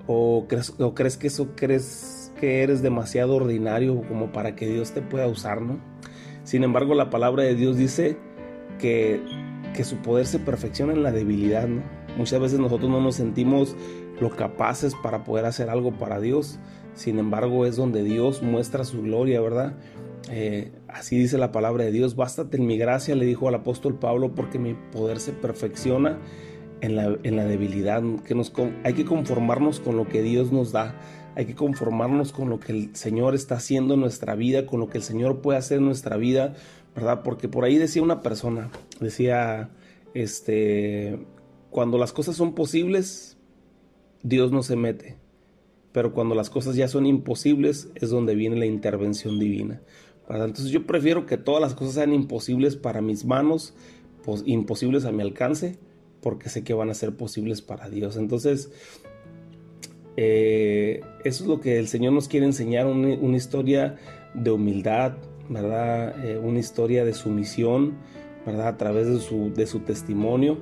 [0.07, 4.91] o crees, o crees que eso crees que eres demasiado ordinario como para que Dios
[4.91, 5.79] te pueda usar, ¿no?
[6.43, 8.17] Sin embargo, la palabra de Dios dice
[8.79, 9.21] que,
[9.73, 11.81] que su poder se perfecciona en la debilidad, ¿no?
[12.17, 13.75] Muchas veces nosotros no nos sentimos
[14.19, 16.59] lo capaces para poder hacer algo para Dios.
[16.93, 19.75] Sin embargo, es donde Dios muestra su gloria, ¿verdad?
[20.31, 23.99] Eh, así dice la palabra de Dios, bástate en mi gracia, le dijo al apóstol
[23.99, 26.19] Pablo, porque mi poder se perfecciona
[26.81, 28.01] en la, en la debilidad.
[28.27, 28.51] Que nos,
[28.83, 30.95] hay que conformarnos con lo que Dios nos da
[31.35, 34.87] hay que conformarnos con lo que el Señor está haciendo en nuestra vida, con lo
[34.87, 36.55] que el Señor puede hacer en nuestra vida,
[36.95, 37.23] ¿verdad?
[37.23, 38.71] Porque por ahí decía una persona,
[39.01, 39.69] decía,
[40.13, 41.19] este,
[41.71, 43.37] cuando las cosas son posibles,
[44.23, 45.17] Dios no se mete,
[45.91, 49.81] pero cuando las cosas ya son imposibles es donde viene la intervención divina.
[50.29, 53.73] Entonces yo prefiero que todas las cosas sean imposibles para mis manos,
[54.45, 55.77] imposibles a mi alcance,
[56.21, 58.17] porque sé que van a ser posibles para Dios.
[58.17, 58.71] Entonces,
[60.17, 63.97] eh, eso es lo que el Señor nos quiere enseñar, una, historia
[64.33, 65.13] de humildad,
[65.49, 66.25] ¿verdad?
[66.25, 67.95] Eh, una historia de sumisión,
[68.45, 68.69] ¿verdad?
[68.69, 70.57] A través de su, de su testimonio.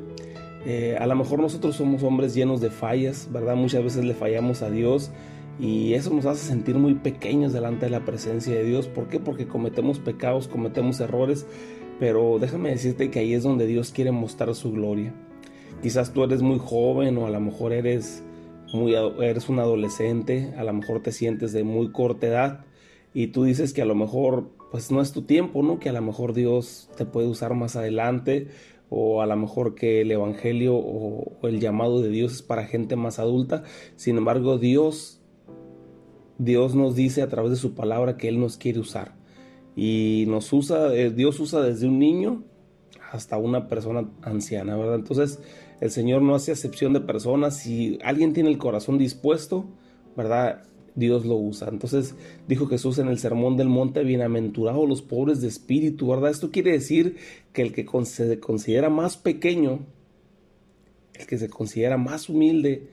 [0.66, 3.55] Eh, a lo mejor nosotros somos hombres llenos de fallas, ¿verdad?
[3.55, 5.11] Muchas veces le fallamos a Dios
[5.60, 8.88] y eso nos hace sentir muy pequeños delante de la presencia de Dios.
[8.88, 9.20] ¿Por qué?
[9.20, 11.45] Porque cometemos pecados, cometemos errores,
[11.99, 15.14] pero déjame decirte que ahí es donde Dios quiere mostrar su gloria.
[15.82, 18.24] Quizás tú eres muy joven o a lo mejor eres
[19.22, 22.66] eres un adolescente, a lo mejor te sientes de muy corta edad
[23.14, 25.78] y tú dices que a lo mejor pues no es tu tiempo, ¿no?
[25.78, 28.47] Que a lo mejor Dios te puede usar más adelante
[28.89, 32.95] o a lo mejor que el evangelio o, el llamado de Dios es para gente
[32.95, 33.64] más adulta.
[33.95, 35.22] Sin embargo, Dios
[36.38, 39.16] Dios nos dice a través de su palabra que él nos quiere usar
[39.76, 42.44] y nos usa eh, Dios usa desde un niño
[43.12, 44.96] hasta una persona anciana, ¿verdad?
[44.96, 45.40] Entonces,
[45.82, 47.58] el Señor no hace excepción de personas.
[47.58, 49.66] Si alguien tiene el corazón dispuesto,
[50.18, 50.64] ¿verdad?
[50.96, 51.70] Dios lo usa.
[51.70, 52.16] Entonces
[52.48, 56.32] dijo Jesús en el Sermón del Monte, bienaventurados los pobres de espíritu, ¿verdad?
[56.32, 57.18] Esto quiere decir
[57.52, 59.80] que el que se considera más pequeño,
[61.14, 62.90] el que se considera más humilde,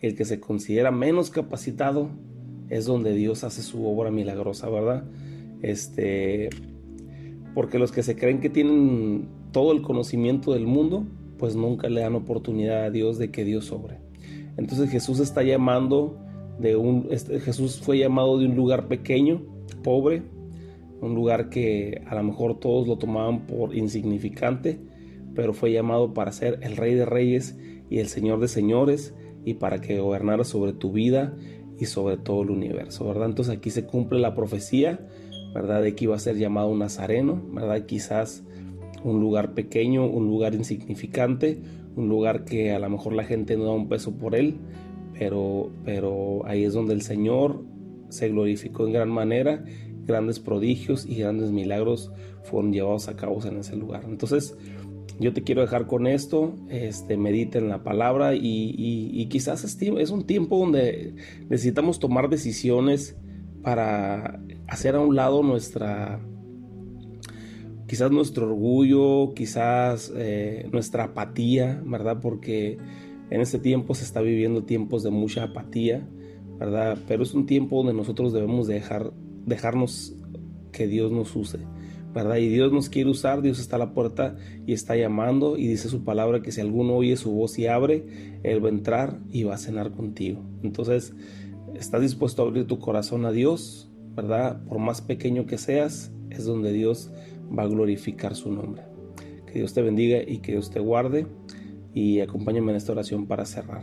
[0.00, 2.10] el que se considera menos capacitado,
[2.70, 5.04] es donde Dios hace su obra milagrosa, ¿verdad?
[5.62, 6.50] Este,
[7.54, 11.06] porque los que se creen que tienen todo el conocimiento del mundo,
[11.38, 13.98] pues nunca le dan oportunidad a Dios de que Dios sobre.
[14.56, 16.18] Entonces Jesús está llamando
[16.58, 19.42] de un este, Jesús fue llamado de un lugar pequeño,
[19.82, 20.22] pobre,
[21.00, 24.80] un lugar que a lo mejor todos lo tomaban por insignificante,
[25.34, 27.58] pero fue llamado para ser el rey de reyes
[27.90, 31.36] y el señor de señores y para que gobernara sobre tu vida
[31.86, 33.26] sobre todo el universo, ¿verdad?
[33.26, 35.00] Entonces aquí se cumple la profecía,
[35.54, 35.82] ¿verdad?
[35.82, 37.86] De que iba a ser llamado un nazareno, ¿verdad?
[37.86, 38.44] Quizás
[39.02, 41.60] un lugar pequeño, un lugar insignificante,
[41.96, 44.56] un lugar que a lo mejor la gente no da un peso por él,
[45.18, 47.62] pero, pero ahí es donde el Señor
[48.08, 49.64] se glorificó en gran manera,
[50.06, 52.12] grandes prodigios y grandes milagros
[52.42, 54.04] fueron llevados a cabo en ese lugar.
[54.06, 54.56] Entonces,
[55.20, 60.10] yo te quiero dejar con esto, este, medita en la palabra y, quizás es, es
[60.10, 61.14] un tiempo donde
[61.48, 63.16] necesitamos tomar decisiones
[63.62, 66.20] para hacer a un lado nuestra,
[67.86, 72.20] quizás nuestro orgullo, quizás eh, nuestra apatía, ¿verdad?
[72.20, 72.78] Porque
[73.30, 76.06] en este tiempo se está viviendo tiempos de mucha apatía,
[76.58, 76.98] ¿verdad?
[77.06, 79.12] Pero es un tiempo donde nosotros debemos dejar,
[79.46, 80.14] dejarnos
[80.72, 81.58] que Dios nos use,
[82.14, 82.36] ¿verdad?
[82.36, 84.36] Y Dios nos quiere usar, Dios está a la puerta
[84.66, 88.38] y está llamando y dice su palabra que si alguno oye su voz y abre,
[88.44, 90.40] Él va a entrar y va a cenar contigo.
[90.62, 91.12] Entonces,
[91.74, 94.64] ¿estás dispuesto a abrir tu corazón a Dios, ¿verdad?
[94.64, 97.10] Por más pequeño que seas, es donde Dios
[97.56, 98.82] va a glorificar su nombre.
[99.46, 101.26] Que Dios te bendiga y que Dios te guarde
[101.92, 103.82] y acompáñame en esta oración para cerrar.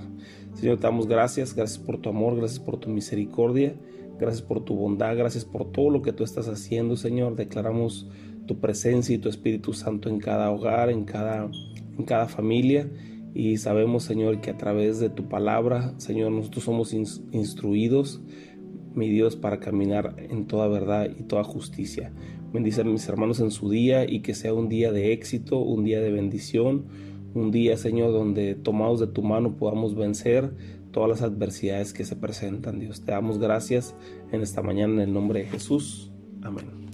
[0.54, 3.76] Señor, te damos gracias, gracias por tu amor, gracias por tu misericordia,
[4.22, 7.36] gracias por tu bondad, gracias por todo lo que tú estás haciendo, Señor.
[7.36, 8.08] Declaramos
[8.46, 11.50] tu presencia y tu Espíritu Santo en cada hogar, en cada,
[11.98, 12.88] en cada familia.
[13.34, 18.22] Y sabemos, Señor, que a través de tu palabra, Señor, nosotros somos instruidos,
[18.94, 22.14] mi Dios, para caminar en toda verdad y toda justicia.
[22.54, 25.84] Bendice a mis hermanos en su día y que sea un día de éxito, un
[25.84, 26.86] día de bendición,
[27.34, 30.54] un día, Señor, donde tomados de tu mano podamos vencer
[30.92, 32.80] todas las adversidades que se presentan.
[32.80, 33.96] Dios, te damos gracias
[34.32, 36.12] en esta mañana en el nombre de Jesús.
[36.44, 36.81] Amén.